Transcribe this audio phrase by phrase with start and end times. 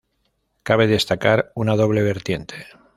[0.63, 2.65] Cabe destacar una doble vertiente.